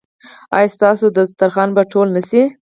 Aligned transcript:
ایا 0.57 0.67
ستاسو 0.75 1.05
دسترخوان 1.17 1.69
به 1.75 1.83
ټول 1.91 2.07
نه 2.15 2.21
شي؟ 2.29 2.41